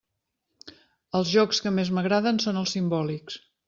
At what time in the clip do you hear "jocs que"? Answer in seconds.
1.35-1.75